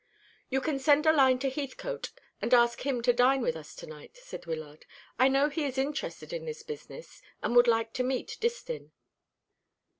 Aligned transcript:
"You 0.49 0.61
can 0.61 0.79
send 0.79 1.05
a 1.05 1.13
line 1.13 1.37
to 1.37 1.47
Heathcote 1.51 2.11
and 2.41 2.55
ask 2.55 2.81
him 2.87 3.03
to 3.03 3.13
dine 3.13 3.41
with 3.41 3.55
us 3.55 3.75
to 3.75 3.85
night," 3.85 4.17
said 4.17 4.47
Wyllard. 4.47 4.87
"I 5.19 5.27
know 5.27 5.47
he 5.47 5.63
is 5.63 5.77
interested 5.77 6.33
in 6.33 6.45
this 6.45 6.63
business, 6.63 7.21
and 7.43 7.55
would 7.55 7.67
like 7.67 7.93
to 7.93 8.03
meet 8.03 8.39
Distin." 8.41 8.93